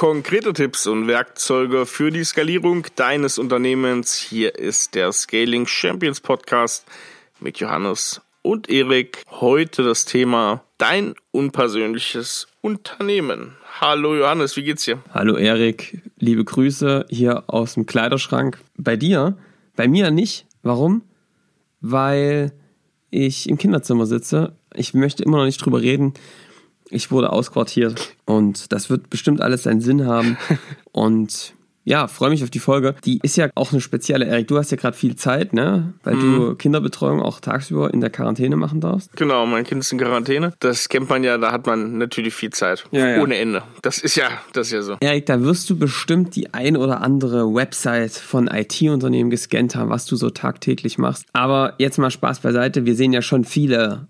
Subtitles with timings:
[0.00, 4.14] konkrete Tipps und Werkzeuge für die Skalierung deines Unternehmens.
[4.14, 6.86] Hier ist der Scaling Champions Podcast
[7.38, 9.22] mit Johannes und Erik.
[9.30, 13.56] Heute das Thema dein unpersönliches Unternehmen.
[13.78, 15.02] Hallo Johannes, wie geht's dir?
[15.12, 18.58] Hallo Erik, liebe Grüße hier aus dem Kleiderschrank.
[18.78, 19.36] Bei dir?
[19.76, 20.46] Bei mir nicht.
[20.62, 21.02] Warum?
[21.82, 22.52] Weil
[23.10, 24.56] ich im Kinderzimmer sitze.
[24.72, 26.14] Ich möchte immer noch nicht drüber reden,
[26.90, 30.36] ich wurde ausquartiert und das wird bestimmt alles seinen Sinn haben.
[30.92, 31.54] Und
[31.84, 32.94] ja, freue mich auf die Folge.
[33.04, 34.26] Die ist ja auch eine spezielle.
[34.26, 35.94] Erik, du hast ja gerade viel Zeit, ne?
[36.02, 36.20] Weil mhm.
[36.20, 39.16] du Kinderbetreuung auch tagsüber in der Quarantäne machen darfst.
[39.16, 40.52] Genau, mein Kind ist in Quarantäne.
[40.60, 42.84] Das kennt man ja, da hat man natürlich viel Zeit.
[42.90, 43.22] Ja, ja.
[43.22, 43.62] Ohne Ende.
[43.82, 44.96] Das ist ja, das ist ja so.
[45.00, 50.04] Erik, da wirst du bestimmt die ein oder andere Website von IT-Unternehmen gescannt haben, was
[50.04, 51.24] du so tagtäglich machst.
[51.32, 52.84] Aber jetzt mal Spaß beiseite.
[52.84, 54.06] Wir sehen ja schon viele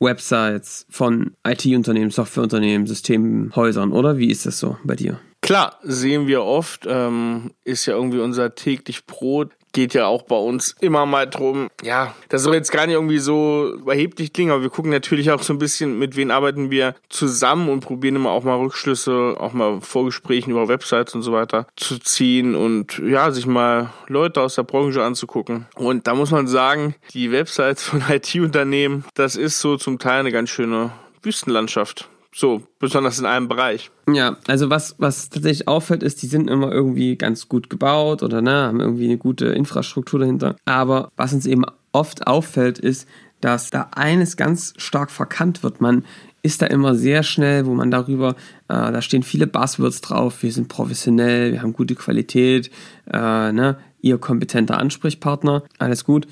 [0.00, 4.18] Websites von IT-Unternehmen, Softwareunternehmen, Systemhäusern, oder?
[4.18, 5.18] Wie ist das so bei dir?
[5.40, 10.36] Klar, sehen wir oft, ähm, ist ja irgendwie unser täglich Brot geht ja auch bei
[10.36, 11.68] uns immer mal drum.
[11.82, 15.42] Ja, das soll jetzt gar nicht irgendwie so überheblich klingen, aber wir gucken natürlich auch
[15.42, 19.52] so ein bisschen, mit wem arbeiten wir zusammen und probieren immer auch mal Rückschlüsse, auch
[19.52, 24.54] mal Vorgesprächen über Websites und so weiter zu ziehen und ja, sich mal Leute aus
[24.54, 25.66] der Branche anzugucken.
[25.74, 30.32] Und da muss man sagen, die Websites von IT-Unternehmen, das ist so zum Teil eine
[30.32, 32.08] ganz schöne Wüstenlandschaft.
[32.36, 33.92] So, besonders in einem Bereich.
[34.12, 38.42] Ja, also was, was tatsächlich auffällt, ist, die sind immer irgendwie ganz gut gebaut oder
[38.42, 40.56] ne, haben irgendwie eine gute Infrastruktur dahinter.
[40.64, 41.62] Aber was uns eben
[41.92, 43.08] oft auffällt, ist,
[43.40, 45.80] dass da eines ganz stark verkannt wird.
[45.80, 46.04] Man
[46.42, 48.30] ist da immer sehr schnell, wo man darüber,
[48.68, 52.68] äh, da stehen viele Buzzwords drauf, wir sind professionell, wir haben gute Qualität,
[53.12, 56.26] äh, ne, ihr kompetenter Ansprechpartner, alles gut.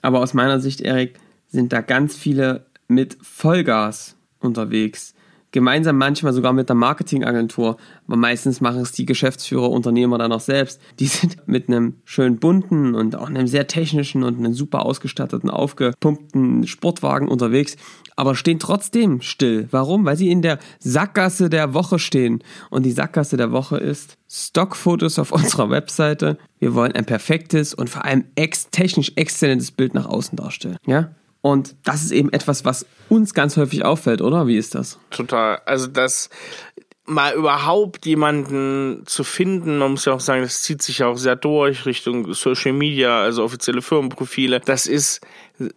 [0.00, 5.14] Aber aus meiner Sicht, Erik, sind da ganz viele mit Vollgas unterwegs
[5.52, 10.40] gemeinsam manchmal sogar mit der Marketingagentur, aber meistens machen es die Geschäftsführer, Unternehmer dann auch
[10.40, 10.80] selbst.
[10.98, 15.50] Die sind mit einem schön bunten und auch einem sehr technischen und einem super ausgestatteten,
[15.50, 17.76] aufgepumpten Sportwagen unterwegs,
[18.16, 19.68] aber stehen trotzdem still.
[19.70, 20.04] Warum?
[20.04, 22.42] Weil sie in der Sackgasse der Woche stehen.
[22.70, 26.38] Und die Sackgasse der Woche ist Stockfotos auf unserer Webseite.
[26.58, 30.76] Wir wollen ein perfektes und vor allem ex technisch exzellentes Bild nach außen darstellen.
[30.86, 31.10] Ja?
[31.42, 34.46] Und das ist eben etwas, was uns ganz häufig auffällt, oder?
[34.46, 34.98] Wie ist das?
[35.10, 35.60] Total.
[35.66, 36.30] Also das
[37.04, 41.16] mal überhaupt jemanden zu finden, man muss ja auch sagen, das zieht sich ja auch
[41.16, 44.60] sehr durch Richtung Social Media, also offizielle Firmenprofile.
[44.60, 45.20] Das ist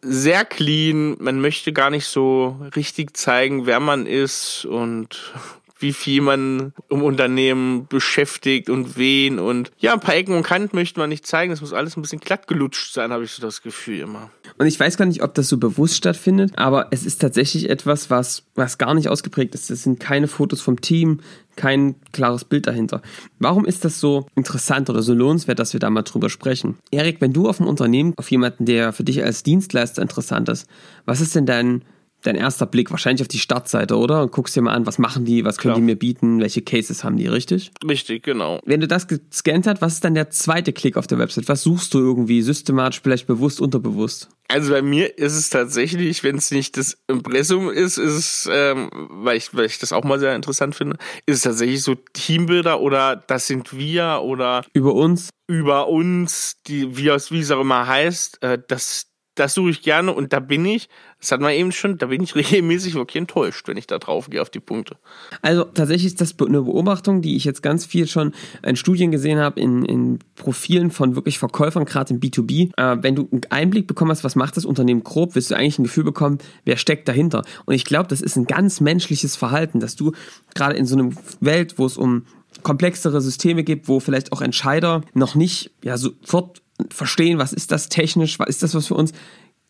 [0.02, 1.18] sehr clean.
[1.20, 5.34] Man möchte gar nicht so richtig zeigen, wer man ist und
[5.78, 10.76] wie viel man im Unternehmen beschäftigt und wen und ja, ein paar Ecken und Kanten
[10.76, 11.52] möchte man nicht zeigen.
[11.52, 14.30] Das muss alles ein bisschen glatt gelutscht sein, habe ich so das Gefühl immer.
[14.58, 18.10] Und ich weiß gar nicht, ob das so bewusst stattfindet, aber es ist tatsächlich etwas,
[18.10, 19.70] was, was gar nicht ausgeprägt ist.
[19.70, 21.20] Es sind keine Fotos vom Team,
[21.58, 23.02] kein klares Bild dahinter.
[23.40, 26.78] Warum ist das so interessant oder so lohnenswert, dass wir da mal drüber sprechen?
[26.92, 30.68] Erik, wenn du auf ein Unternehmen, auf jemanden, der für dich als Dienstleister interessant ist,
[31.06, 31.84] was ist denn dein
[32.26, 34.22] dein erster Blick wahrscheinlich auf die Startseite, oder?
[34.24, 35.82] Und guckst dir mal an, was machen die, was können Klar.
[35.82, 37.72] die mir bieten, welche Cases haben die, richtig?
[37.88, 38.60] Richtig, genau.
[38.66, 41.48] Wenn du das gescannt hast, was ist dann der zweite Klick auf der Website?
[41.48, 44.30] Was suchst du irgendwie systematisch, vielleicht bewusst, unterbewusst?
[44.48, 48.90] Also bei mir ist es tatsächlich, wenn es nicht das Impressum ist, ist es, ähm,
[49.10, 52.80] weil, ich, weil ich das auch mal sehr interessant finde, ist es tatsächlich so Teambilder
[52.80, 55.30] oder das sind wir oder über uns.
[55.48, 59.82] Über uns, die, wie es wie es auch immer heißt, äh, das, das suche ich
[59.82, 60.90] gerne und da bin ich.
[61.20, 64.30] Das hat man eben schon, da bin ich regelmäßig wirklich enttäuscht, wenn ich da drauf
[64.30, 64.98] gehe auf die Punkte.
[65.42, 69.40] Also tatsächlich ist das eine Beobachtung, die ich jetzt ganz viel schon in Studien gesehen
[69.40, 72.72] habe, in, in Profilen von wirklich Verkäufern, gerade im B2B.
[72.78, 75.80] Äh, wenn du einen Einblick bekommen hast, was macht das Unternehmen grob, wirst du eigentlich
[75.80, 77.44] ein Gefühl bekommen, wer steckt dahinter.
[77.66, 80.14] Und ich glaube, das ist ein ganz menschliches Verhalten, dass du
[80.54, 82.26] gerade in so einer Welt, wo es um
[82.64, 87.90] komplexere Systeme gibt, wo vielleicht auch Entscheider noch nicht ja, sofort verstehen, was ist das
[87.90, 89.14] technisch, was ist das was für uns,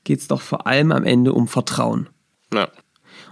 [0.03, 2.09] geht es doch vor allem am Ende um Vertrauen.
[2.53, 2.69] Ja.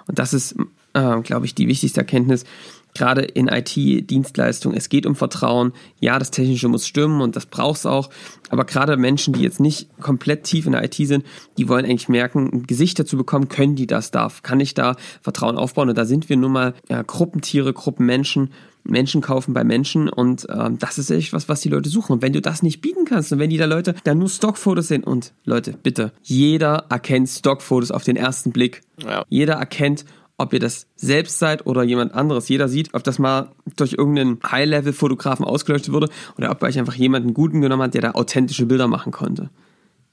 [0.07, 0.56] Und das ist,
[0.94, 2.45] äh, glaube ich, die wichtigste Erkenntnis,
[2.94, 4.77] gerade in IT-Dienstleistungen.
[4.77, 5.74] Es geht um Vertrauen.
[6.00, 8.09] Ja, das Technische muss stimmen und das braucht es auch.
[8.50, 11.25] Aber gerade Menschen, die jetzt nicht komplett tief in der IT sind,
[11.57, 14.31] die wollen eigentlich merken, ein Gesicht dazu bekommen, können die das da?
[14.44, 15.89] Kann ich da Vertrauen aufbauen?
[15.89, 18.51] Und da sind wir nun mal ja, Gruppentiere, Gruppenmenschen.
[18.83, 22.13] Menschen kaufen bei Menschen und ähm, das ist echt was, was die Leute suchen.
[22.13, 24.89] Und wenn du das nicht bieten kannst und wenn die da Leute dann nur Stockfotos
[24.89, 28.81] sehen und Leute, bitte, jeder erkennt Stockfotos auf den ersten Blick.
[29.01, 29.24] Ja.
[29.30, 30.06] Jeder erkennt,
[30.38, 32.50] ob ihr das selbst seid oder jemand anderes.
[32.50, 37.33] Jeder sieht, ob das mal durch irgendeinen High-Level-Fotografen ausgeleuchtet wurde oder ob euch einfach jemanden
[37.33, 39.50] guten genommen hat, der da authentische Bilder machen konnte.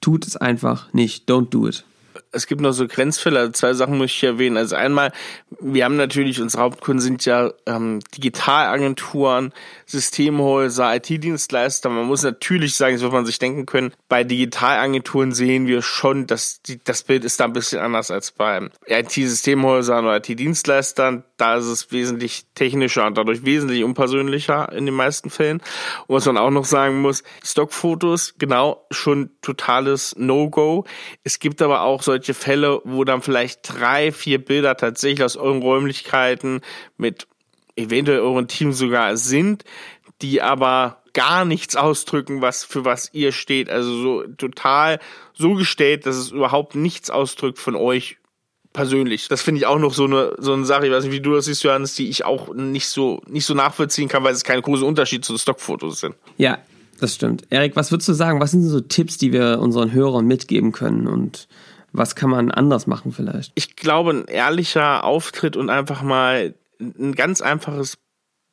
[0.01, 1.29] Tut es einfach nicht.
[1.29, 1.85] Don't do it.
[2.33, 3.51] Es gibt noch so Grenzfälle.
[3.53, 4.57] Zwei Sachen muss ich erwähnen.
[4.57, 5.13] Also einmal,
[5.59, 9.53] wir haben natürlich, unsere Hauptkunden sind ja ähm, Digitalagenturen,
[9.87, 11.89] Systemhäuser, IT-Dienstleister.
[11.89, 16.27] Man muss natürlich sagen, das wird man sich denken können, bei Digitalagenturen sehen wir schon,
[16.27, 21.25] dass die, das Bild ist da ein bisschen anders als bei IT-Systemhäusern oder IT-Dienstleistern.
[21.37, 25.61] Da ist es wesentlich technischer und dadurch wesentlich unpersönlicher in den meisten Fällen.
[26.07, 30.85] Und was man auch noch sagen muss, Stockfotos, genau, schon totales No-Go.
[31.25, 35.63] Es gibt aber auch solche Fälle, wo dann vielleicht drei, vier Bilder tatsächlich aus euren
[35.63, 36.61] Räumlichkeiten
[36.97, 37.27] mit
[37.77, 39.65] eventuell euren Team sogar sind,
[40.23, 43.71] die aber gar nichts ausdrücken, was für was ihr steht.
[43.71, 45.01] Also so total
[45.35, 48.19] so gestellt, dass es überhaupt nichts ausdrückt von euch
[48.73, 49.29] persönlich.
[49.29, 51.35] Das finde ich auch noch so eine so eine Sache, ich weiß nicht, wie du
[51.35, 54.63] das siehst, Johannes, die ich auch nicht so nicht so nachvollziehen kann, weil es kein
[54.63, 56.15] großer Unterschied zu den Stockfotos sind.
[56.37, 56.59] Ja,
[57.01, 57.45] das stimmt.
[57.51, 58.41] Erik, was würdest du sagen?
[58.41, 61.49] Was sind so Tipps, die wir unseren Hörern mitgeben können und
[61.93, 63.53] was kann man anders machen vielleicht?
[63.55, 67.99] Ich glaube, ein ehrlicher Auftritt und einfach mal ein ganz einfaches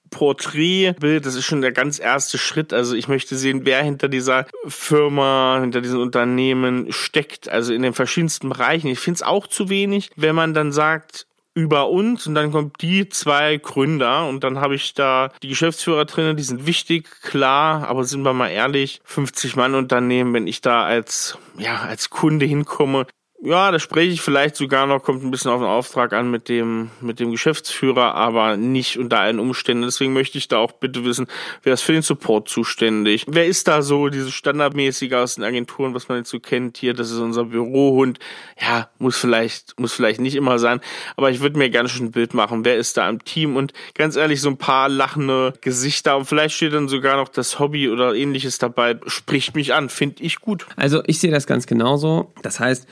[0.09, 2.73] Porträtbild, das ist schon der ganz erste Schritt.
[2.73, 7.93] Also ich möchte sehen, wer hinter dieser Firma, hinter diesem Unternehmen steckt, also in den
[7.93, 8.87] verschiedensten Bereichen.
[8.87, 12.83] Ich finde es auch zu wenig, wenn man dann sagt, über uns und dann kommt
[12.83, 17.87] die zwei Gründer und dann habe ich da die Geschäftsführer drinnen, die sind wichtig, klar,
[17.87, 22.45] aber sind wir mal ehrlich, 50 Mann Unternehmen, wenn ich da als ja, als Kunde
[22.45, 23.07] hinkomme,
[23.39, 26.49] ja, da spreche ich vielleicht sogar noch, kommt ein bisschen auf den Auftrag an mit
[26.49, 29.83] dem, mit dem Geschäftsführer, aber nicht unter allen Umständen.
[29.83, 31.27] Deswegen möchte ich da auch bitte wissen,
[31.61, 33.25] wer ist für den Support zuständig?
[33.27, 36.95] Wer ist da so, dieses standardmäßige aus den Agenturen, was man jetzt so kennt hier,
[36.95, 38.17] das ist unser Bürohund.
[38.59, 40.81] Ja, muss vielleicht, muss vielleicht nicht immer sein,
[41.15, 43.71] aber ich würde mir gerne schon ein Bild machen, wer ist da im Team und
[43.93, 47.87] ganz ehrlich, so ein paar lachende Gesichter und vielleicht steht dann sogar noch das Hobby
[47.87, 50.65] oder ähnliches dabei, spricht mich an, finde ich gut.
[50.75, 52.31] Also ich sehe das ganz genauso.
[52.41, 52.87] Das heißt,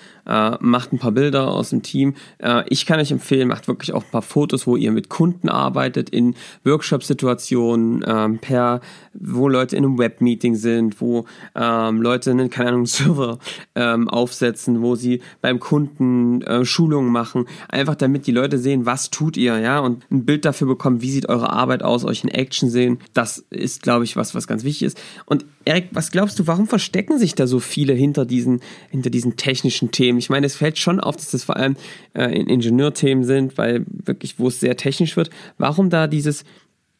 [0.59, 2.15] macht ein paar Bilder aus dem Team.
[2.39, 5.49] Äh, ich kann euch empfehlen, macht wirklich auch ein paar Fotos, wo ihr mit Kunden
[5.49, 8.81] arbeitet, in Workshop-Situationen, ähm, per,
[9.13, 13.39] wo Leute in einem Webmeeting sind, wo ähm, Leute einen, keine Ahnung, Server
[13.75, 19.09] ähm, aufsetzen, wo sie beim Kunden äh, Schulungen machen, einfach damit die Leute sehen, was
[19.09, 22.29] tut ihr, ja, und ein Bild dafür bekommen, wie sieht eure Arbeit aus, euch in
[22.29, 22.99] Action sehen.
[23.13, 25.01] Das ist, glaube ich, was, was ganz wichtig ist.
[25.25, 28.61] Und Erik, was glaubst du, warum verstecken sich da so viele hinter diesen,
[28.91, 30.19] hinter diesen technischen Themen?
[30.29, 31.75] Meine, es fällt schon auf, dass das vor allem
[32.13, 35.29] äh, in Ingenieurthemen sind, weil wirklich, wo es sehr technisch wird.
[35.57, 36.43] Warum da dieses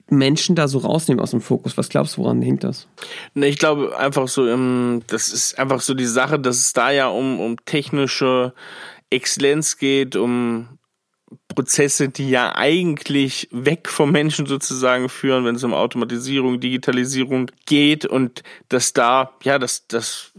[0.10, 1.78] Menschen da so rausnehmen aus dem Fokus?
[1.78, 2.88] Was glaubst du, woran hängt das?
[3.34, 4.46] Ne, ich glaube einfach so,
[5.08, 8.54] das ist einfach so die Sache, dass es da ja um, um technische
[9.10, 10.68] Exzellenz geht, um
[11.48, 18.06] Prozesse, die ja eigentlich weg vom Menschen sozusagen führen, wenn es um Automatisierung, Digitalisierung geht
[18.06, 20.34] und dass da, ja, dass, dass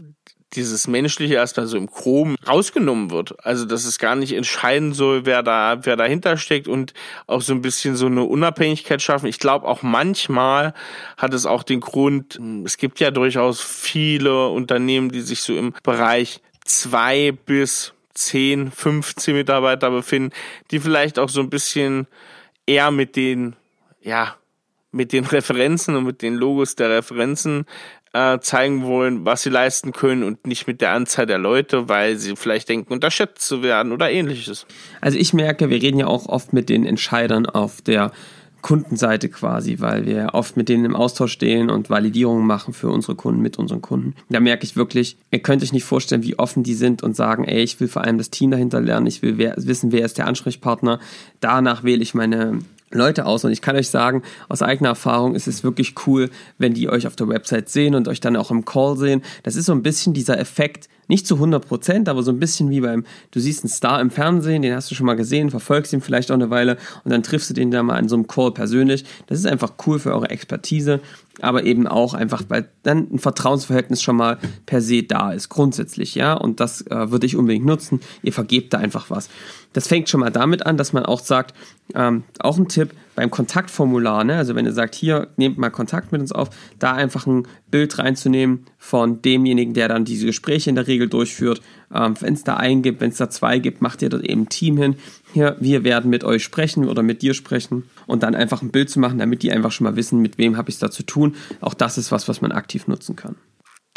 [0.53, 3.45] dieses Menschliche erstmal so im Chrom rausgenommen wird.
[3.45, 6.93] Also, dass es gar nicht entscheiden soll, wer da, wer dahinter steckt und
[7.27, 9.27] auch so ein bisschen so eine Unabhängigkeit schaffen.
[9.27, 10.73] Ich glaube auch manchmal
[11.17, 15.73] hat es auch den Grund, es gibt ja durchaus viele Unternehmen, die sich so im
[15.83, 20.33] Bereich zwei bis 10, 15 Mitarbeiter befinden,
[20.71, 22.07] die vielleicht auch so ein bisschen
[22.65, 23.55] eher mit den,
[24.01, 24.35] ja,
[24.91, 27.65] mit den Referenzen und mit den Logos der Referenzen
[28.17, 32.17] äh, zeigen wollen, was sie leisten können und nicht mit der Anzahl der Leute, weil
[32.17, 34.65] sie vielleicht denken, unterschätzt zu werden oder ähnliches.
[35.01, 38.11] Also ich merke, wir reden ja auch oft mit den Entscheidern auf der
[38.61, 43.15] Kundenseite quasi, weil wir oft mit denen im Austausch stehen und Validierungen machen für unsere
[43.15, 44.15] Kunden mit unseren Kunden.
[44.29, 47.45] Da merke ich wirklich, ihr könnt euch nicht vorstellen, wie offen die sind und sagen,
[47.45, 50.17] ey, ich will vor allem das Team dahinter lernen, ich will wer, wissen, wer ist
[50.17, 50.99] der Ansprechpartner.
[51.39, 52.59] Danach wähle ich meine
[52.91, 53.43] Leute aus.
[53.43, 57.07] Und ich kann euch sagen, aus eigener Erfahrung ist es wirklich cool, wenn die euch
[57.07, 59.21] auf der Website sehen und euch dann auch im Call sehen.
[59.43, 62.69] Das ist so ein bisschen dieser Effekt, nicht zu 100 Prozent, aber so ein bisschen
[62.69, 65.93] wie beim, du siehst einen Star im Fernsehen, den hast du schon mal gesehen, verfolgst
[65.93, 68.27] ihn vielleicht auch eine Weile und dann triffst du den da mal in so einem
[68.27, 69.05] Call persönlich.
[69.27, 70.99] Das ist einfach cool für eure Expertise,
[71.41, 76.15] aber eben auch einfach, weil dann ein Vertrauensverhältnis schon mal per se da ist, grundsätzlich,
[76.15, 78.01] ja, und das äh, würde ich unbedingt nutzen.
[78.23, 79.29] Ihr vergebt da einfach was.
[79.73, 81.53] Das fängt schon mal damit an, dass man auch sagt,
[81.93, 84.35] ähm, auch ein Tipp beim Kontaktformular, ne?
[84.35, 86.49] also wenn ihr sagt, hier nehmt mal Kontakt mit uns auf,
[86.79, 91.61] da einfach ein Bild reinzunehmen von demjenigen, der dann diese Gespräche in der Regel durchführt.
[91.93, 94.41] Ähm, wenn es da einen gibt, wenn es da zwei gibt, macht ihr dort eben
[94.41, 94.95] ein Team hin.
[95.33, 98.89] Hier, wir werden mit euch sprechen oder mit dir sprechen und dann einfach ein Bild
[98.89, 101.03] zu machen, damit die einfach schon mal wissen, mit wem habe ich es da zu
[101.03, 101.35] tun.
[101.61, 103.35] Auch das ist was, was man aktiv nutzen kann.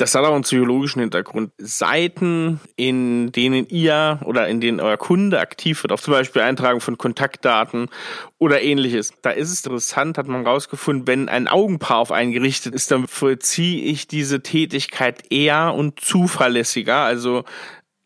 [0.01, 1.53] Das hat auch einen psychologischen Hintergrund.
[1.59, 6.81] Seiten, in denen ihr oder in denen euer Kunde aktiv wird, auch zum Beispiel Eintragung
[6.81, 7.91] von Kontaktdaten
[8.39, 9.13] oder ähnliches.
[9.21, 13.09] Da ist es interessant, hat man rausgefunden, wenn ein Augenpaar auf einen gerichtet ist, dann
[13.09, 16.97] vollziehe ich diese Tätigkeit eher und zuverlässiger.
[16.97, 17.45] Also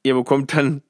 [0.03, 0.83] ihr bekommt dann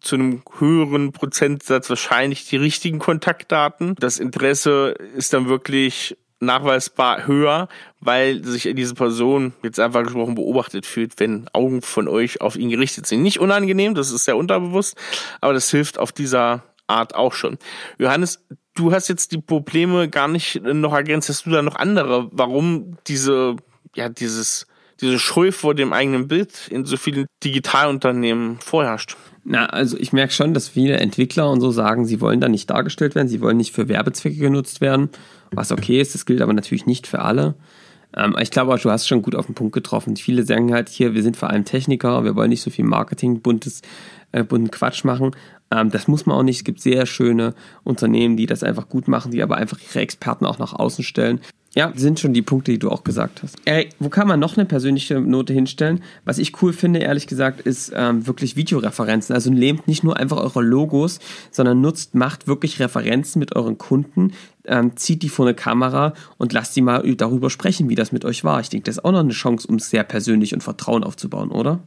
[0.00, 3.96] zu einem höheren Prozentsatz wahrscheinlich die richtigen Kontaktdaten.
[3.98, 7.68] Das Interesse ist dann wirklich nachweisbar höher,
[8.00, 12.70] weil sich diese Person jetzt einfach gesprochen beobachtet fühlt, wenn Augen von euch auf ihn
[12.70, 13.22] gerichtet sind.
[13.22, 14.96] Nicht unangenehm, das ist sehr unterbewusst,
[15.40, 17.58] aber das hilft auf dieser Art auch schon.
[17.98, 22.28] Johannes, du hast jetzt die Probleme gar nicht noch ergänzt, hast du da noch andere,
[22.32, 23.56] warum diese,
[23.94, 24.66] ja, dieses,
[25.00, 29.16] diese Scheu vor dem eigenen Bild in so vielen Digitalunternehmen vorherrscht?
[29.44, 32.70] Na, also ich merke schon, dass viele Entwickler und so sagen, sie wollen da nicht
[32.70, 35.10] dargestellt werden, sie wollen nicht für Werbezwecke genutzt werden,
[35.56, 37.54] was okay ist, das gilt aber natürlich nicht für alle.
[38.16, 40.16] Ähm, ich glaube, du hast schon gut auf den Punkt getroffen.
[40.16, 43.40] Viele sagen halt hier, wir sind vor allem Techniker, wir wollen nicht so viel Marketing,
[43.40, 43.82] buntes,
[44.32, 45.32] äh, bunten Quatsch machen.
[45.70, 46.58] Ähm, das muss man auch nicht.
[46.58, 50.46] Es gibt sehr schöne Unternehmen, die das einfach gut machen, die aber einfach ihre Experten
[50.46, 51.40] auch nach außen stellen.
[51.76, 53.56] Ja, sind schon die Punkte, die du auch gesagt hast.
[53.64, 56.02] Ey, wo kann man noch eine persönliche Note hinstellen?
[56.24, 59.34] Was ich cool finde, ehrlich gesagt, ist ähm, wirklich Videoreferenzen.
[59.34, 61.18] Also nehmt nicht nur einfach eure Logos,
[61.50, 64.34] sondern nutzt, macht wirklich Referenzen mit euren Kunden,
[64.66, 68.24] ähm, zieht die vor eine Kamera und lasst die mal darüber sprechen, wie das mit
[68.24, 68.60] euch war.
[68.60, 71.80] Ich denke, das ist auch noch eine Chance, um sehr persönlich und Vertrauen aufzubauen, oder?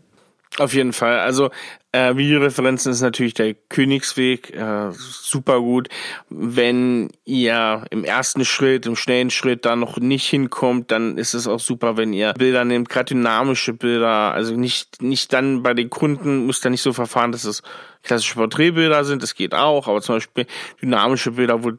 [0.57, 1.19] Auf jeden Fall.
[1.19, 1.49] Also
[1.97, 5.89] äh, Videoreferenzen ist natürlich der Königsweg, äh, super gut.
[6.29, 11.47] Wenn ihr im ersten Schritt, im schnellen Schritt da noch nicht hinkommt, dann ist es
[11.47, 14.33] auch super, wenn ihr Bilder nehmt, gerade dynamische Bilder.
[14.33, 17.63] Also nicht nicht dann bei den Kunden müsst ihr nicht so verfahren, dass es
[18.03, 20.45] klassische Porträtbilder sind, das geht auch, aber zum Beispiel
[20.81, 21.73] dynamische Bilder, wo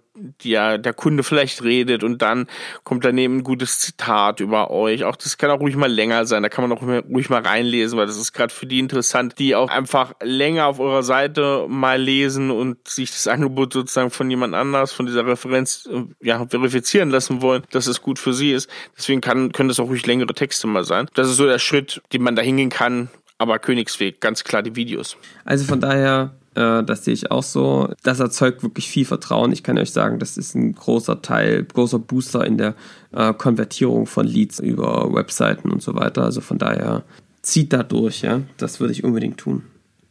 [0.44, 2.46] der, der Kunde vielleicht redet und dann
[2.84, 5.04] kommt daneben ein gutes Zitat über euch.
[5.04, 7.98] Auch das kann auch ruhig mal länger sein, da kann man auch ruhig mal reinlesen,
[7.98, 12.00] weil das ist gerade für die interessant, die auch einfach länger auf eurer Seite mal
[12.00, 15.88] lesen und sich das Angebot sozusagen von jemand anders, von dieser Referenz
[16.20, 18.68] ja, verifizieren lassen wollen, dass es gut für sie ist.
[18.96, 21.08] Deswegen kann, können das auch ruhig längere Texte mal sein.
[21.14, 24.76] Das ist so der Schritt, den man da hingehen kann, aber Königsweg, ganz klar die
[24.76, 25.16] Videos.
[25.44, 27.88] Also von daher, äh, das sehe ich auch so.
[28.02, 29.52] Das erzeugt wirklich viel Vertrauen.
[29.52, 32.74] Ich kann euch sagen, das ist ein großer Teil, großer Booster in der
[33.12, 36.24] äh, Konvertierung von Leads über Webseiten und so weiter.
[36.24, 37.04] Also von daher
[37.42, 38.42] zieht da durch, ja.
[38.56, 39.62] Das würde ich unbedingt tun.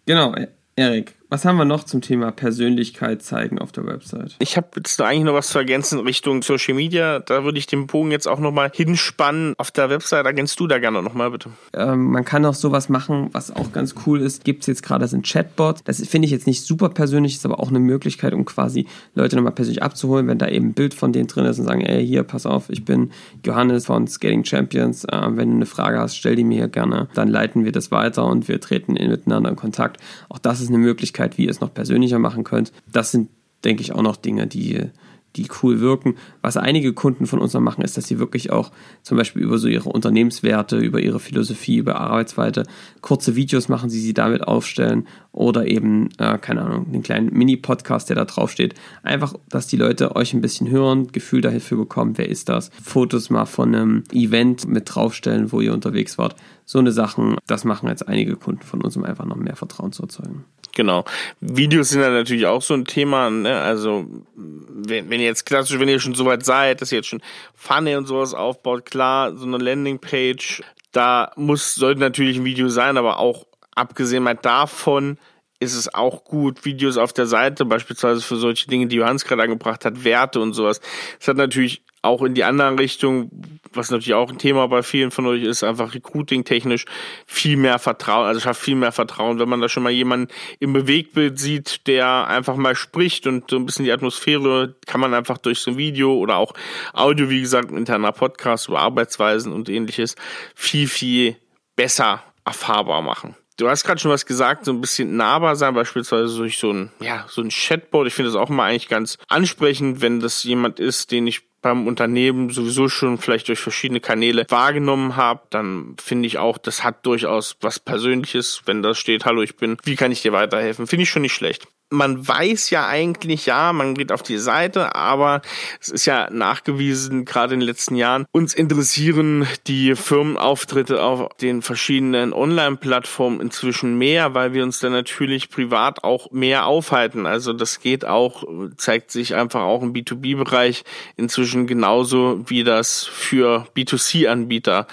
[0.08, 0.34] Genau,
[0.78, 4.36] Erik, was haben wir noch zum Thema Persönlichkeit zeigen auf der Website?
[4.40, 7.20] Ich habe jetzt eigentlich noch was zu ergänzen Richtung Social Media.
[7.20, 9.54] Da würde ich den Bogen jetzt auch nochmal hinspannen.
[9.58, 11.50] Auf der Website ergänzt du da gerne nochmal, bitte.
[11.74, 14.46] Ähm, man kann auch sowas machen, was auch ganz cool ist.
[14.46, 15.80] Gibt es jetzt gerade ein Chatbot.
[15.84, 19.36] Das finde ich jetzt nicht super persönlich, ist aber auch eine Möglichkeit, um quasi Leute
[19.36, 22.06] nochmal persönlich abzuholen, wenn da eben ein Bild von denen drin ist und sagen, ey,
[22.06, 23.12] hier, pass auf, ich bin
[23.46, 25.04] Johannes von Skating Champions.
[25.04, 27.10] Äh, wenn du eine Frage hast, stell die mir hier gerne.
[27.16, 30.02] Dann leiten wir das weiter und wir treten in miteinander in Kontakt.
[30.30, 32.72] Auch das ist eine Möglichkeit, Möglichkeit, wie ihr es noch persönlicher machen könnt.
[32.92, 33.30] Das sind,
[33.64, 34.90] denke ich, auch noch Dinge, die,
[35.36, 36.16] die cool wirken.
[36.42, 38.72] Was einige Kunden von uns noch machen, ist, dass sie wirklich auch
[39.04, 42.64] zum Beispiel über so ihre Unternehmenswerte, über ihre Philosophie, über Arbeitsweite
[43.02, 48.10] kurze Videos machen, die sie damit aufstellen oder eben, äh, keine Ahnung, einen kleinen Mini-Podcast,
[48.10, 48.76] der da draufsteht.
[49.04, 52.70] Einfach, dass die Leute euch ein bisschen hören, Gefühl dafür bekommen, wer ist das.
[52.84, 56.36] Fotos mal von einem Event mit draufstellen, wo ihr unterwegs wart.
[56.66, 59.92] So eine Sachen, das machen jetzt einige Kunden von uns, um einfach noch mehr Vertrauen
[59.92, 60.46] zu erzeugen.
[60.78, 61.06] Genau.
[61.42, 63.32] Videos sind ja natürlich auch so ein Thema.
[63.32, 63.60] Ne?
[63.60, 64.06] Also
[64.36, 67.24] wenn, wenn ihr jetzt klassisch, wenn ihr schon so weit seid, dass ihr jetzt schon
[67.56, 72.98] Funny und sowas aufbaut, klar, so eine Landingpage, da muss sollte natürlich ein Video sein,
[72.98, 75.18] aber auch abgesehen mal davon
[75.60, 79.42] ist es auch gut, Videos auf der Seite, beispielsweise für solche Dinge, die Johannes gerade
[79.42, 80.80] angebracht hat, Werte und sowas.
[81.20, 83.30] Es hat natürlich auch in die andere Richtung,
[83.74, 86.86] was natürlich auch ein Thema bei vielen von euch ist, einfach recruiting-technisch
[87.26, 90.74] viel mehr Vertrauen, also schafft viel mehr Vertrauen, wenn man da schon mal jemanden im
[90.74, 95.38] Bewegtbild sieht, der einfach mal spricht und so ein bisschen die Atmosphäre kann man einfach
[95.38, 96.54] durch so ein Video oder auch
[96.94, 100.16] Audio, wie gesagt, interner Podcast über Arbeitsweisen und ähnliches
[100.56, 101.38] viel, viel
[101.76, 103.36] besser erfahrbar machen.
[103.58, 106.92] Du hast gerade schon was gesagt, so ein bisschen nahbar sein, beispielsweise durch so ein,
[107.00, 108.06] ja, so ein Chatbot.
[108.06, 111.88] Ich finde das auch immer eigentlich ganz ansprechend, wenn das jemand ist, den ich beim
[111.88, 117.06] Unternehmen sowieso schon vielleicht durch verschiedene Kanäle wahrgenommen habe, dann finde ich auch, das hat
[117.06, 120.88] durchaus was Persönliches, wenn da steht, hallo, ich bin, wie kann ich dir weiterhelfen?
[120.88, 124.96] Finde ich schon nicht schlecht man weiß ja eigentlich, ja, man geht auf die Seite,
[124.96, 125.42] aber
[125.80, 131.62] es ist ja nachgewiesen, gerade in den letzten Jahren, uns interessieren die Firmenauftritte auf den
[131.62, 137.26] verschiedenen Online-Plattformen inzwischen mehr, weil wir uns dann natürlich privat auch mehr aufhalten.
[137.26, 138.44] Also das geht auch,
[138.76, 140.84] zeigt sich einfach auch im B2B-Bereich
[141.16, 144.88] inzwischen genauso, wie das für B2C-Anbieter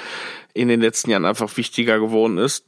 [0.55, 2.67] in den letzten Jahren einfach wichtiger geworden ist.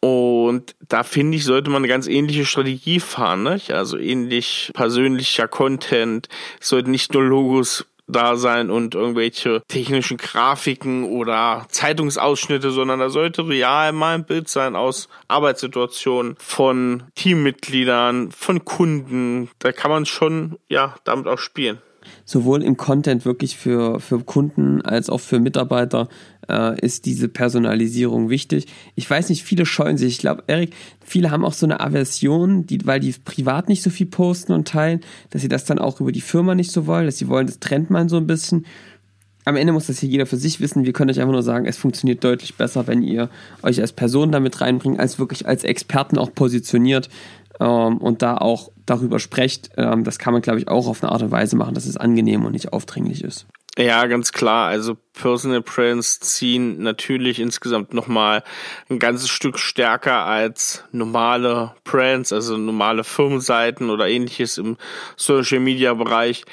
[0.00, 3.42] Und da finde ich, sollte man eine ganz ähnliche Strategie fahren.
[3.44, 3.72] Nicht?
[3.72, 6.28] Also ähnlich persönlicher Content.
[6.60, 13.08] Es sollten nicht nur Logos da sein und irgendwelche technischen Grafiken oder Zeitungsausschnitte, sondern da
[13.08, 19.48] sollte real mal ein Bild sein aus Arbeitssituationen von Teammitgliedern, von Kunden.
[19.58, 21.80] Da kann man schon, ja, damit auch spielen
[22.24, 26.08] sowohl im Content wirklich für, für Kunden als auch für Mitarbeiter
[26.48, 28.66] äh, ist diese Personalisierung wichtig.
[28.94, 30.14] Ich weiß nicht, viele scheuen sich.
[30.14, 33.90] Ich glaube, Erik, viele haben auch so eine Aversion, die, weil die privat nicht so
[33.90, 37.06] viel posten und teilen, dass sie das dann auch über die Firma nicht so wollen,
[37.06, 38.66] dass sie wollen, das trennt man so ein bisschen.
[39.46, 40.86] Am Ende muss das hier jeder für sich wissen.
[40.86, 43.28] Wir können euch einfach nur sagen, es funktioniert deutlich besser, wenn ihr
[43.62, 47.10] euch als Person damit reinbringt, als wirklich als Experten auch positioniert
[47.60, 49.70] ähm, und da auch darüber sprecht.
[49.76, 51.96] Ähm, das kann man, glaube ich, auch auf eine Art und Weise machen, dass es
[51.96, 53.46] angenehm und nicht aufdringlich ist.
[53.76, 54.68] Ja, ganz klar.
[54.68, 58.44] Also Personal Brands ziehen natürlich insgesamt nochmal
[58.88, 64.76] ein ganzes Stück stärker als normale Brands, also normale Firmenseiten oder ähnliches im
[65.16, 66.44] Social Media Bereich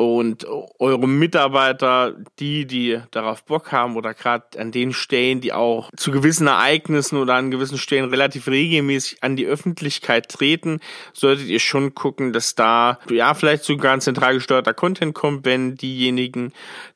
[0.00, 0.46] und
[0.78, 6.10] eure Mitarbeiter, die, die darauf Bock haben oder gerade an den Stellen, die auch zu
[6.10, 10.80] gewissen Ereignissen oder an gewissen Stellen relativ regelmäßig an die Öffentlichkeit treten,
[11.12, 15.74] solltet ihr schon gucken, dass da ja vielleicht sogar ein zentral gesteuerter Content kommt, wenn
[15.74, 16.54] diejenigen,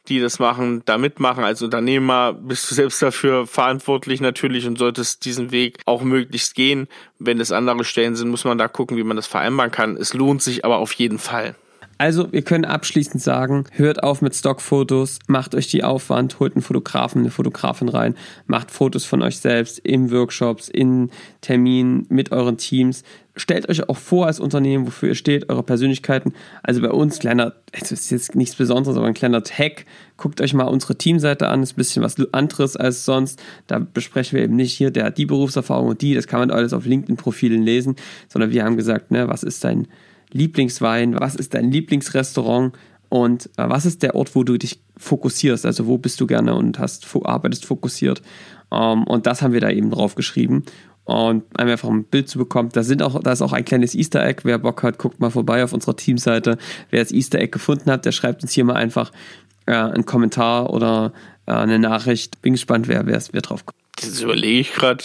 [0.08, 1.44] die das machen, da mitmachen.
[1.44, 6.88] Als Unternehmer bist du selbst dafür verantwortlich natürlich und solltest diesen Weg auch möglichst gehen.
[7.18, 9.98] Wenn es andere Stellen sind, muss man da gucken, wie man das vereinbaren kann.
[9.98, 11.54] Es lohnt sich aber auf jeden Fall.
[11.96, 16.62] Also, wir können abschließend sagen, hört auf mit Stockfotos, macht euch die Aufwand, holt einen
[16.62, 21.10] Fotografen, eine Fotografin rein, macht Fotos von euch selbst in Workshops, in
[21.40, 23.04] Terminen mit euren Teams.
[23.36, 26.34] Stellt euch auch vor als Unternehmen, wofür ihr steht, eure Persönlichkeiten.
[26.62, 29.86] Also bei uns, kleiner, es ist jetzt nichts Besonderes, aber ein kleiner Tag.
[30.16, 33.42] Guckt euch mal unsere Teamseite an, ist ein bisschen was anderes als sonst.
[33.66, 36.52] Da besprechen wir eben nicht hier, der hat die Berufserfahrung und die, das kann man
[36.52, 37.96] alles auf LinkedIn-Profilen lesen,
[38.28, 39.88] sondern wir haben gesagt, ne, was ist dein
[40.34, 42.74] Lieblingswein, was ist dein Lieblingsrestaurant
[43.08, 46.54] und äh, was ist der Ort, wo du dich fokussierst, also wo bist du gerne
[46.54, 48.20] und hast arbeitest fokussiert.
[48.72, 50.64] Ähm, und das haben wir da eben drauf geschrieben.
[51.04, 52.70] Und einfach ein Bild zu bekommen.
[52.72, 54.40] Da, sind auch, da ist auch ein kleines Easter Egg.
[54.44, 56.56] Wer Bock hat, guckt mal vorbei auf unserer Teamseite.
[56.90, 59.12] Wer das Easter Egg gefunden hat, der schreibt uns hier mal einfach
[59.66, 61.12] äh, einen Kommentar oder
[61.46, 62.40] äh, eine Nachricht.
[62.40, 63.78] Bin gespannt, wer, wer, wer drauf kommt.
[64.00, 65.04] Das überlege ich gerade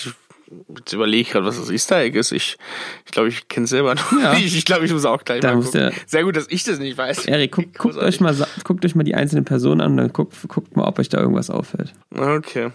[0.78, 2.32] Jetzt überlege ich gerade, was das Easter Egg ist.
[2.32, 2.58] Ich
[3.06, 4.34] ich, glaube, ich kenne es selber noch ja.
[4.34, 4.56] nicht.
[4.56, 5.92] Ich glaube, ich muss auch gleich da mal gucken.
[6.08, 7.26] Sehr gut, dass ich das nicht weiß.
[7.26, 10.36] Erik, guck, guckt, euch mal, guckt euch mal die einzelnen Personen an und dann guckt,
[10.48, 11.94] guckt mal, ob euch da irgendwas auffällt.
[12.16, 12.72] Okay.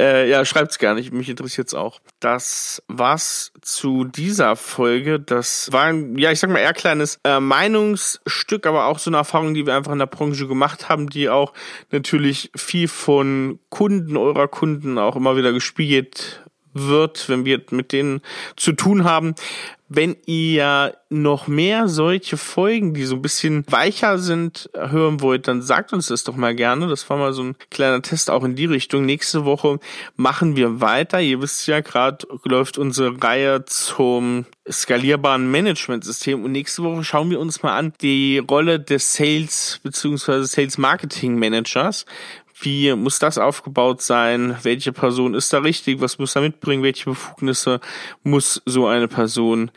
[0.00, 1.02] Äh, ja, schreibt's gerne.
[1.10, 2.00] Mich interessiert's auch.
[2.20, 5.20] Das war's zu dieser Folge.
[5.20, 9.18] Das war ein, ja, ich sag mal, eher kleines äh, Meinungsstück, aber auch so eine
[9.18, 11.52] Erfahrung, die wir einfach in der Branche gemacht haben, die auch
[11.90, 18.20] natürlich viel von Kunden, eurer Kunden auch immer wieder gespiegelt wird, wenn wir mit denen
[18.56, 19.34] zu tun haben.
[19.92, 25.62] Wenn ihr noch mehr solche Folgen, die so ein bisschen weicher sind, hören wollt, dann
[25.62, 26.86] sagt uns das doch mal gerne.
[26.86, 29.04] Das war mal so ein kleiner Test auch in die Richtung.
[29.04, 29.80] Nächste Woche
[30.14, 31.20] machen wir weiter.
[31.20, 37.40] Ihr wisst ja, gerade läuft unsere Reihe zum skalierbaren Managementsystem und nächste Woche schauen wir
[37.40, 40.44] uns mal an die Rolle des Sales bzw.
[40.44, 42.06] Sales Marketing Managers.
[42.60, 44.56] Wie muss das aufgebaut sein?
[44.62, 46.00] Welche Person ist da richtig?
[46.00, 46.82] Was muss er mitbringen?
[46.82, 47.80] Welche Befugnisse
[48.22, 49.70] muss so eine Person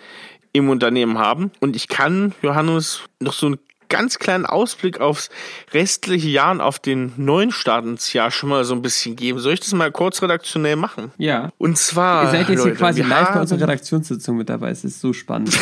[0.51, 1.51] im Unternehmen haben?
[1.61, 5.29] Und ich kann, Johannes, noch so einen ganz kleinen Ausblick aufs
[5.71, 9.39] restliche Jahr und auf den neuen Start ins Jahr schon mal so ein bisschen geben.
[9.39, 11.11] Soll ich das mal kurz redaktionell machen?
[11.17, 11.51] Ja.
[11.59, 12.25] Und zwar.
[12.25, 14.71] Ihr seid jetzt Leute, hier quasi live bei unserer Redaktionssitzung mit dabei.
[14.71, 15.57] Es ist so spannend.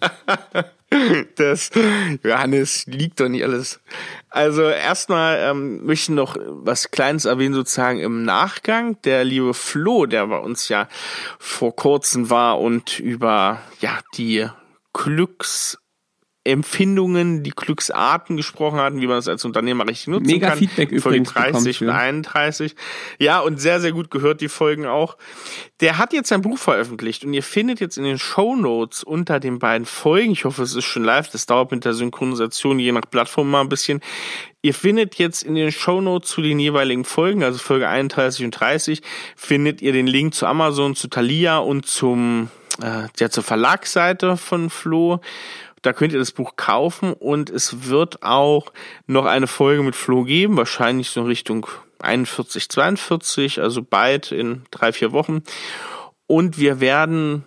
[1.36, 1.70] das,
[2.22, 3.80] Johannes, liegt doch nicht alles.
[4.28, 9.00] Also erstmal ähm, möchte ich noch was Kleines erwähnen, sozusagen im Nachgang.
[9.02, 10.88] Der liebe Flo, der bei uns ja
[11.38, 14.46] vor kurzem war und über ja die
[14.92, 15.78] Glücks
[16.46, 20.58] Empfindungen, die Glücksarten gesprochen hatten, wie man das als Unternehmer richtig nutzen Mega kann.
[20.58, 22.74] Feedback Folgen übrigens 30 und 31.
[23.18, 25.16] Ja, und sehr, sehr gut gehört die Folgen auch.
[25.80, 29.40] Der hat jetzt sein Buch veröffentlicht und ihr findet jetzt in den Show Notes unter
[29.40, 32.92] den beiden Folgen, ich hoffe, es ist schon live, das dauert mit der Synchronisation je
[32.92, 34.00] nach Plattform mal ein bisschen,
[34.66, 38.50] Ihr findet jetzt in den Show Notes zu den jeweiligen Folgen, also Folge 31 und
[38.50, 39.00] 30,
[39.36, 42.50] findet ihr den Link zu Amazon, zu Thalia und zum,
[42.82, 45.20] äh, ja, zur Verlagsseite von Flo.
[45.86, 48.72] Da könnt ihr das Buch kaufen und es wird auch
[49.06, 51.68] noch eine Folge mit Flo geben, wahrscheinlich so in Richtung
[52.00, 55.44] 41, 42, also bald in drei, vier Wochen.
[56.26, 57.44] Und wir werden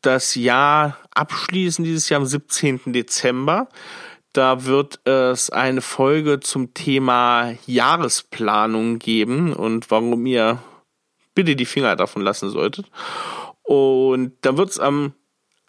[0.00, 2.92] das Jahr abschließen, dieses Jahr am 17.
[2.92, 3.68] Dezember.
[4.32, 10.60] Da wird es eine Folge zum Thema Jahresplanung geben und warum ihr
[11.36, 12.90] bitte die Finger davon lassen solltet.
[13.62, 15.12] Und da wird es am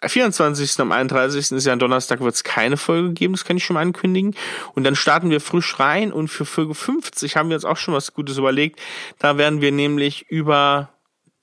[0.08, 0.80] 24.
[0.80, 1.52] am 31.
[1.52, 4.34] ist ja ein Donnerstag, wird es keine Folge geben, das kann ich schon mal ankündigen.
[4.74, 7.94] Und dann starten wir frisch rein und für Folge 50 haben wir uns auch schon
[7.94, 8.80] was Gutes überlegt.
[9.18, 10.90] Da werden wir nämlich über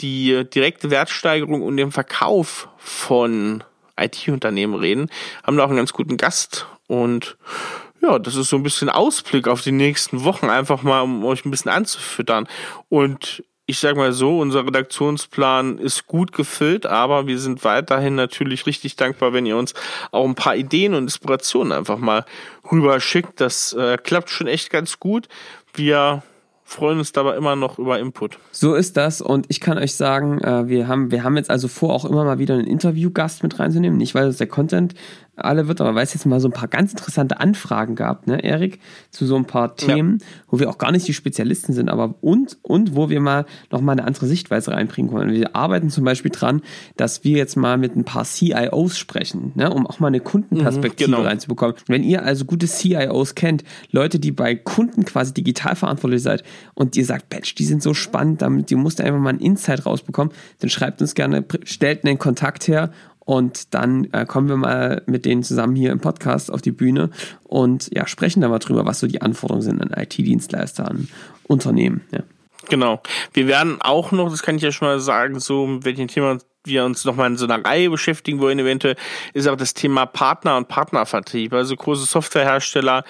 [0.02, 3.64] die direkte Wertsteigerung und den Verkauf von
[4.00, 5.10] IT-Unternehmen reden.
[5.44, 7.38] Haben da auch einen ganz guten Gast und
[8.02, 11.46] ja, das ist so ein bisschen Ausblick auf die nächsten Wochen, einfach mal, um euch
[11.46, 12.48] ein bisschen anzufüttern.
[12.90, 18.66] Und ich sag mal so, unser Redaktionsplan ist gut gefüllt, aber wir sind weiterhin natürlich
[18.66, 19.74] richtig dankbar, wenn ihr uns
[20.12, 22.26] auch ein paar Ideen und Inspirationen einfach mal
[22.72, 23.42] rüberschickt.
[23.42, 25.28] Das äh, klappt schon echt ganz gut.
[25.74, 26.24] Wir
[26.64, 28.40] freuen uns dabei immer noch über Input.
[28.52, 31.68] So ist das und ich kann euch sagen, äh, wir haben, wir haben jetzt also
[31.68, 33.98] vor, auch immer mal wieder einen Interviewgast mit reinzunehmen.
[33.98, 34.94] Nicht, weil es der Content
[35.38, 38.44] alle wird, aber weil es jetzt mal so ein paar ganz interessante Anfragen gab, ne,
[38.44, 38.80] Erik,
[39.12, 40.28] zu so ein paar Themen, ja.
[40.50, 43.82] wo wir auch gar nicht die Spezialisten sind, aber und, und wo wir mal noch
[43.82, 45.32] mal eine andere Sichtweise reinbringen wollen.
[45.32, 46.62] Wir arbeiten zum Beispiel dran,
[46.96, 51.10] dass wir jetzt mal mit ein paar CIOs sprechen, ne, um auch mal eine Kundenperspektive
[51.10, 51.28] mhm, genau.
[51.28, 51.76] reinzubekommen.
[51.88, 56.96] Wenn ihr also gute CIOs kennt, Leute, die bei Kunden quasi digital verantwortlich seid und
[56.96, 60.34] ihr sagt, Batch, die sind so spannend, damit ihr musst einfach mal einen Insight rausbekommen,
[60.60, 62.92] dann schreibt uns gerne, stellt einen Kontakt her
[63.28, 67.10] und dann äh, kommen wir mal mit denen zusammen hier im Podcast auf die Bühne
[67.44, 71.10] und ja, sprechen da mal drüber, was so die Anforderungen sind an IT-Dienstleister, an
[71.44, 72.06] Unternehmen.
[72.12, 72.22] Ja.
[72.70, 73.02] Genau.
[73.34, 76.38] Wir werden auch noch, das kann ich ja schon mal sagen, so mit welchem Thema
[76.64, 78.96] wir uns nochmal in so einer Reihe beschäftigen wollen, eventuell,
[79.34, 81.52] ist auch das Thema Partner und Partnervertrieb.
[81.54, 83.04] Also große Softwarehersteller.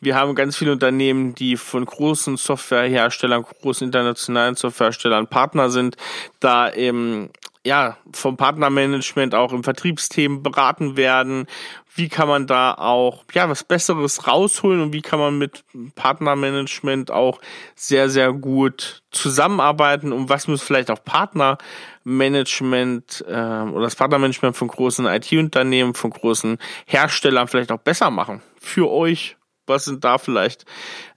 [0.00, 5.96] Wir haben ganz viele Unternehmen, die von großen Softwareherstellern, großen internationalen Softwareherstellern Partner sind,
[6.38, 7.30] da eben
[7.66, 11.46] ja, vom Partnermanagement auch im Vertriebsthemen beraten werden.
[11.94, 17.10] Wie kann man da auch, ja, was Besseres rausholen und wie kann man mit Partnermanagement
[17.10, 17.40] auch
[17.74, 24.68] sehr, sehr gut zusammenarbeiten und was muss vielleicht auch Partnermanagement äh, oder das Partnermanagement von
[24.68, 30.64] großen IT-Unternehmen, von großen Herstellern vielleicht auch besser machen für euch was sind da vielleicht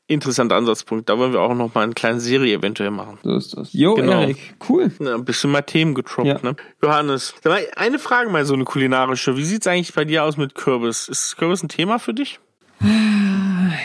[0.07, 1.09] interessanter Ansatzpunkt.
[1.09, 3.17] Da wollen wir auch noch mal eine kleine Serie eventuell machen.
[3.23, 3.73] So ist das.
[3.73, 4.21] Jo, genau.
[4.21, 4.91] Erik, cool.
[4.99, 6.39] Ja, ein bisschen mal Themen getroppt, ja.
[6.41, 6.55] ne?
[6.81, 7.35] Johannes,
[7.75, 9.37] eine Frage mal so eine kulinarische.
[9.37, 11.07] Wie sieht's eigentlich bei dir aus mit Kürbis?
[11.09, 12.39] Ist Kürbis ein Thema für dich?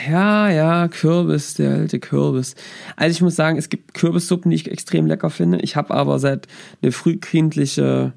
[0.08, 2.54] Ja, ja, Kürbis, der alte Kürbis.
[2.96, 5.58] Also ich muss sagen, es gibt Kürbissuppen, die ich extrem lecker finde.
[5.60, 6.46] Ich habe aber seit
[6.82, 8.12] eine frühkindliche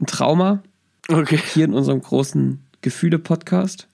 [0.00, 0.62] ein Trauma
[1.08, 1.38] okay.
[1.52, 3.89] hier in unserem großen Gefühle-Podcast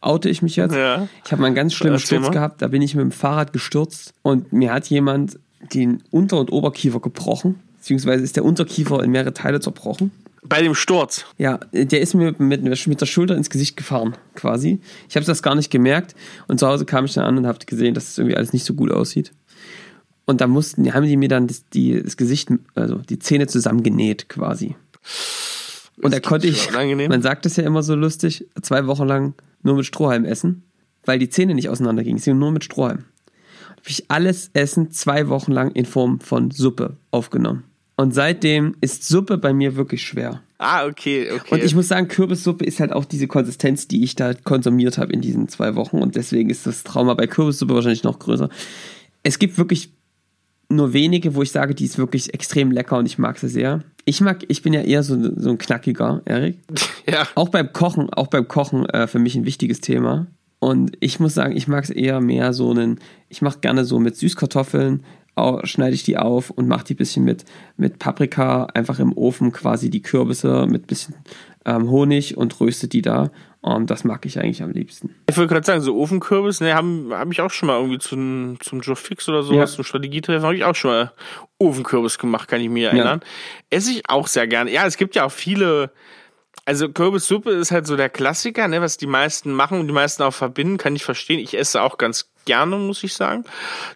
[0.00, 0.74] oute ich mich jetzt.
[0.74, 1.08] Ja.
[1.24, 2.30] Ich habe mal einen ganz schlimmen Sturz mal.
[2.30, 5.38] gehabt, da bin ich mit dem Fahrrad gestürzt und mir hat jemand
[5.74, 10.10] den Unter- und Oberkiefer gebrochen, beziehungsweise ist der Unterkiefer in mehrere Teile zerbrochen.
[10.42, 11.26] Bei dem Sturz?
[11.36, 14.80] Ja, der ist mir mit, mit der Schulter ins Gesicht gefahren, quasi.
[15.08, 16.14] Ich habe das gar nicht gemerkt
[16.48, 18.54] und zu Hause kam ich dann an und habe gesehen, dass es das irgendwie alles
[18.54, 19.32] nicht so gut aussieht.
[20.24, 24.28] Und da mussten, haben die mir dann das, die, das Gesicht, also die Zähne zusammengenäht,
[24.28, 24.76] quasi.
[26.02, 29.76] Und da konnte ich, man sagt es ja immer so lustig, zwei Wochen lang nur
[29.76, 30.64] mit Strohhalm essen,
[31.04, 32.18] weil die Zähne nicht auseinandergingen.
[32.18, 33.04] Sie nur mit Strohhalm.
[33.70, 37.64] Habe ich alles Essen zwei Wochen lang in Form von Suppe aufgenommen.
[37.96, 40.42] Und seitdem ist Suppe bei mir wirklich schwer.
[40.56, 41.54] Ah, okay, okay.
[41.54, 45.12] Und ich muss sagen, Kürbissuppe ist halt auch diese Konsistenz, die ich da konsumiert habe
[45.12, 45.98] in diesen zwei Wochen.
[45.98, 48.48] Und deswegen ist das Trauma bei Kürbissuppe wahrscheinlich noch größer.
[49.22, 49.92] Es gibt wirklich
[50.70, 53.80] nur wenige, wo ich sage, die ist wirklich extrem lecker und ich mag sie sehr.
[54.04, 56.58] Ich mag, ich bin ja eher so, so ein knackiger, Erik.
[57.10, 57.26] Ja.
[57.34, 60.28] Auch beim Kochen, auch beim Kochen äh, für mich ein wichtiges Thema.
[60.60, 63.98] Und ich muss sagen, ich mag es eher mehr so einen, ich mache gerne so
[63.98, 65.02] mit Süßkartoffeln,
[65.64, 67.44] schneide ich die auf und mache die bisschen mit,
[67.76, 71.14] mit Paprika einfach im Ofen quasi die Kürbisse mit bisschen
[71.64, 73.30] ähm, Honig und röste die da
[73.62, 75.14] und das mag ich eigentlich am liebsten.
[75.28, 78.56] Ich wollte gerade sagen, so Ofenkürbis, ne, haben hab ich auch schon mal irgendwie zum,
[78.60, 79.76] zum Joe Fix oder sowas, ja.
[79.76, 81.12] zum Strategietreffen, habe ich auch schon mal
[81.58, 83.20] Ofenkürbis gemacht, kann ich mir erinnern.
[83.22, 83.76] Ja.
[83.76, 84.72] Esse ich auch sehr gerne.
[84.72, 85.90] Ja, es gibt ja auch viele
[86.64, 90.22] also Kürbissuppe ist halt so der Klassiker, ne, was die meisten machen und die meisten
[90.22, 91.38] auch verbinden, kann ich verstehen.
[91.38, 93.44] Ich esse auch ganz gerne, muss ich sagen.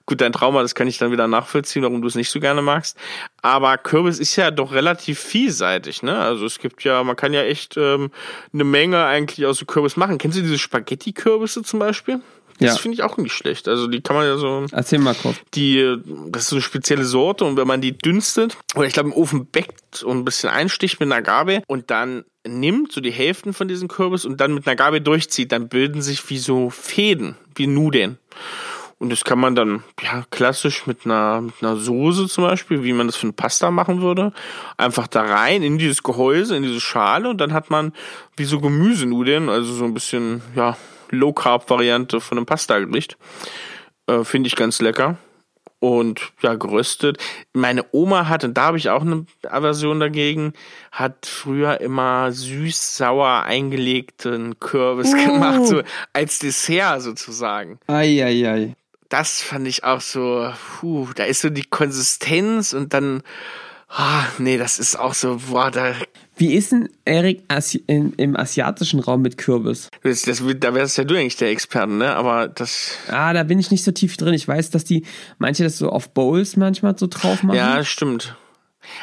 [0.06, 2.62] Gut, dein Trauma, das kann ich dann wieder nachvollziehen, warum du es nicht so gerne
[2.62, 2.96] magst.
[3.42, 6.18] Aber Kürbis ist ja doch relativ vielseitig, ne?
[6.18, 8.10] Also es gibt ja, man kann ja echt ähm,
[8.52, 10.18] eine Menge eigentlich aus so Kürbis machen.
[10.18, 12.20] Kennst du diese Spaghetti-Kürbisse zum Beispiel?
[12.58, 12.76] Das ja.
[12.76, 13.68] finde ich auch nicht schlecht.
[13.68, 14.66] Also die kann man ja so.
[14.70, 15.36] Erzähl mal kurz.
[15.54, 15.96] Die,
[16.28, 19.14] das ist so eine spezielle Sorte und wenn man die dünstet oder ich glaube im
[19.14, 23.52] Ofen bäckt und ein bisschen einsticht mit einer Gabel und dann nimmt, so die Hälften
[23.52, 27.36] von diesem Kürbis und dann mit einer Gabel durchzieht, dann bilden sich wie so Fäden,
[27.54, 28.18] wie Nudeln.
[28.98, 32.92] Und das kann man dann, ja, klassisch mit einer, mit einer Soße zum Beispiel, wie
[32.92, 34.32] man das für eine Pasta machen würde,
[34.76, 37.92] einfach da rein in dieses Gehäuse, in diese Schale und dann hat man
[38.36, 40.76] wie so Gemüsenudeln, also so ein bisschen, ja,
[41.14, 43.16] Low-Carb-Variante von einem Pasta-Gericht.
[44.06, 45.16] Äh, Finde ich ganz lecker.
[45.84, 47.18] und ja, geröstet.
[47.52, 50.54] Meine Oma hat, und da habe ich auch eine Aversion dagegen,
[50.90, 55.24] hat früher immer süß-sauer eingelegten Kürbis oh.
[55.26, 55.82] gemacht, so
[56.14, 57.78] als Dessert sozusagen.
[57.86, 58.24] Eieiei.
[58.24, 58.76] Ei, ei.
[59.10, 60.50] Das fand ich auch so,
[60.80, 63.22] puh, da ist so die Konsistenz und dann,
[63.88, 65.94] ah, nee, das ist auch so, boah, da
[66.36, 69.90] wie ist denn, Erik, Asi im asiatischen Raum mit Kürbis?
[70.02, 72.14] Das, das, da wärst ja du eigentlich der Experte, ne?
[72.14, 72.96] Aber das.
[73.08, 74.34] Ah, da bin ich nicht so tief drin.
[74.34, 75.04] Ich weiß, dass die
[75.38, 77.56] manche das so auf Bowls manchmal so drauf machen.
[77.56, 78.36] Ja, stimmt.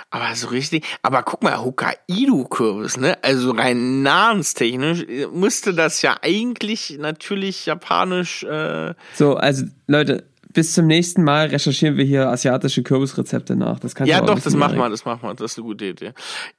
[0.09, 3.17] Aber so richtig, aber guck mal, Hokkaido-Kürbis, ne?
[3.23, 8.43] Also rein namenstechnisch müsste das ja eigentlich natürlich japanisch.
[8.43, 13.79] Äh so, also Leute, bis zum nächsten Mal recherchieren wir hier asiatische Kürbisrezepte nach.
[13.79, 15.33] Das kann ja, doch, das machen wir, das machen wir.
[15.33, 16.13] Das ist eine gute Idee.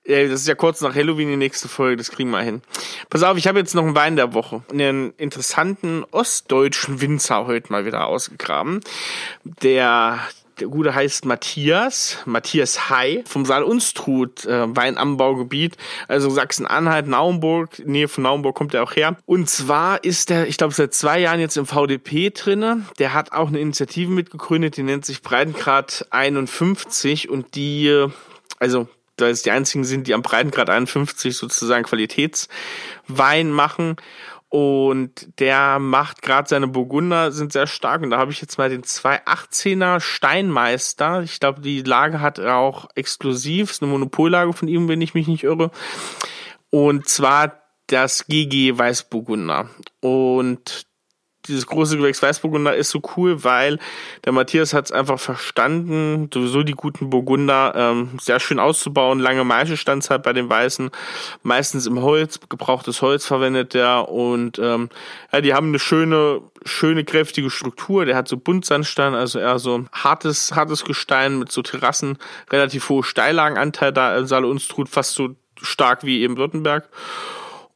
[0.07, 2.63] Das ist ja kurz nach Halloween die nächste Folge, das kriegen wir hin.
[3.11, 4.63] Pass auf, ich habe jetzt noch einen Wein der Woche.
[4.71, 8.81] Einen interessanten ostdeutschen Winzer heute mal wieder ausgegraben.
[9.63, 10.19] Der
[10.61, 15.77] der Gute heißt Matthias, Matthias Hai vom Saal Unstrut äh, Weinanbaugebiet,
[16.09, 19.17] also Sachsen-Anhalt, Naumburg, Nähe von Naumburg kommt er auch her.
[19.27, 22.85] Und zwar ist er, ich glaube, seit zwei Jahren jetzt im VDP drinne.
[22.99, 28.07] Der hat auch eine Initiative mitgegründet, die nennt sich Breitengrad 51 und die,
[28.59, 33.97] also da es die einzigen sind, die am Breitengrad 51 sozusagen Qualitätswein machen.
[34.53, 38.03] Und der macht gerade seine Burgunder sind sehr stark.
[38.03, 41.23] Und da habe ich jetzt mal den 218er Steinmeister.
[41.23, 43.71] Ich glaube, die Lage hat er auch exklusiv.
[43.71, 45.71] Ist eine Monopollage von ihm, wenn ich mich nicht irre.
[46.69, 49.71] Und zwar das GG Weißburgunder.
[50.01, 50.85] Und
[51.47, 53.79] dieses große Gewächs Weißburgunder ist so cool, weil
[54.25, 59.45] der Matthias hat es einfach verstanden, sowieso die guten Burgunder ähm, sehr schön auszubauen, lange
[59.45, 60.91] Maischestandzeit bei den Weißen,
[61.43, 64.89] meistens im Holz, gebrauchtes Holz verwendet der und ähm,
[65.33, 69.85] ja, die haben eine schöne, schöne, kräftige Struktur, der hat so Buntsandstein, also eher so
[69.93, 72.19] hartes, hartes Gestein mit so Terrassen,
[72.51, 76.89] relativ hohe Steillagenanteil da, in Saale Unstrut, fast so stark wie eben Württemberg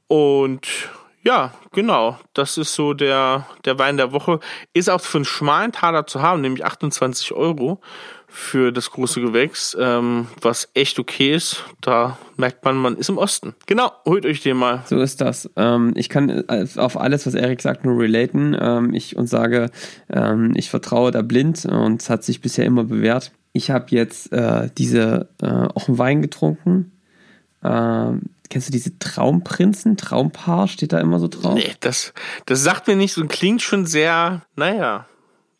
[0.08, 0.88] und
[1.26, 2.18] ja, genau.
[2.34, 4.38] Das ist so der, der Wein der Woche.
[4.72, 7.80] Ist auch für einen schmalen Taler zu haben, nämlich 28 Euro
[8.28, 11.64] für das große Gewächs, ähm, was echt okay ist.
[11.80, 13.56] Da merkt man, man ist im Osten.
[13.66, 14.84] Genau, holt euch den mal.
[14.86, 15.50] So ist das.
[15.56, 18.56] Ähm, ich kann äh, auf alles, was Erik sagt, nur relaten.
[18.58, 19.70] Ähm, ich und sage,
[20.08, 23.32] ähm, ich vertraue da blind und es hat sich bisher immer bewährt.
[23.52, 26.92] Ich habe jetzt äh, diese äh, auch einen Wein getrunken.
[27.64, 29.96] Ähm, Kennst du diese Traumprinzen?
[29.96, 31.54] Traumpaar steht da immer so drauf?
[31.54, 32.12] Nee, das,
[32.46, 35.06] das sagt mir nicht so, klingt schon sehr, naja,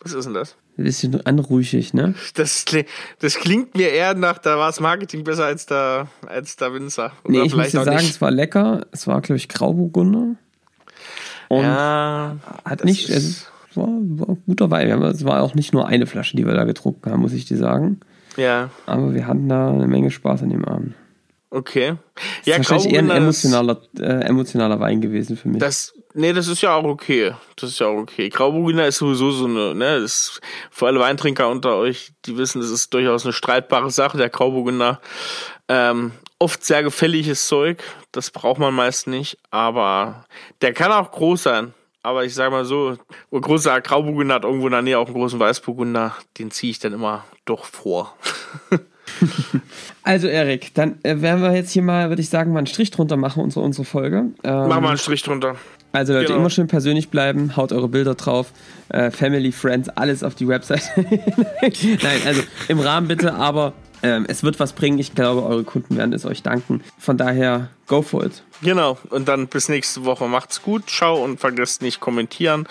[0.01, 0.57] was ist denn das?
[0.79, 2.15] Ein bisschen anrüchig, ne?
[2.35, 2.67] Das,
[3.19, 7.13] das klingt mir eher nach, da war das Marketing besser als der, als der Winzer.
[7.25, 8.11] Oder nee, ich muss dir sagen, nicht.
[8.11, 8.87] es war lecker.
[8.93, 10.37] Es war, glaube ich, Grauburgunder.
[11.49, 14.91] Und ja, hat nicht, es war, war ein guter Wein.
[15.03, 17.57] Es war auch nicht nur eine Flasche, die wir da getrunken haben, muss ich dir
[17.57, 18.01] sagen.
[18.37, 18.69] Ja.
[18.85, 20.95] Aber wir hatten da eine Menge Spaß an dem Abend.
[21.57, 21.97] Okay.
[22.45, 25.59] Ja, das ist wahrscheinlich eher ein emotionaler, äh, emotionaler Wein gewesen für mich.
[25.59, 27.33] Das, nee, das ist ja auch okay.
[27.57, 28.29] Das ist ja auch okay.
[28.29, 30.41] Grauburgunder ist sowieso so eine, ne, das ist,
[30.71, 35.01] für alle Weintrinker unter euch, die wissen, das ist durchaus eine streitbare Sache, der Grauburgunder.
[35.69, 40.27] Ähm, oft sehr gefälliges Zeug, das braucht man meist nicht, aber
[40.61, 41.73] der kann auch groß sein.
[42.03, 42.99] Aber ich sag mal so,
[43.33, 46.79] ein großer Grauburgunder hat irgendwo in der Nähe auch einen großen Weißburgunder, den ziehe ich
[46.79, 48.15] dann immer doch vor.
[50.03, 52.91] also Erik, dann äh, werden wir jetzt hier mal, würde ich sagen, mal einen Strich
[52.91, 54.27] drunter machen, unsere, unsere Folge.
[54.45, 55.57] Ähm, Mach mal einen Strich drunter.
[55.93, 56.41] Also Leute, genau.
[56.41, 58.53] immer schön persönlich bleiben, haut eure Bilder drauf,
[58.91, 60.83] äh, Family, Friends, alles auf die Website.
[60.97, 64.99] Nein, also im Rahmen bitte, aber ähm, es wird was bringen.
[64.99, 66.83] Ich glaube, eure Kunden werden es euch danken.
[66.99, 68.43] Von daher, go for it.
[68.63, 70.27] Genau, und dann bis nächste Woche.
[70.29, 72.67] Macht's gut, ciao und vergesst nicht kommentieren,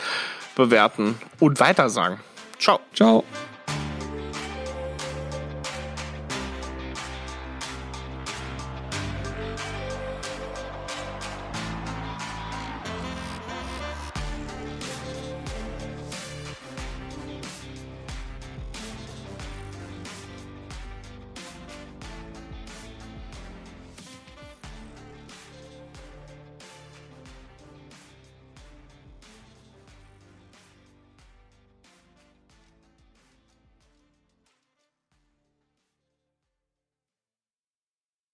[0.55, 2.19] bewerten und weitersagen.
[2.59, 2.79] Ciao.
[2.93, 3.23] Ciao.